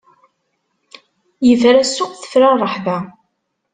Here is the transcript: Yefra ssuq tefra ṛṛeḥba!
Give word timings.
Yefra 1.47 1.81
ssuq 1.89 2.11
tefra 2.21 2.47
ṛṛeḥba! 2.53 2.97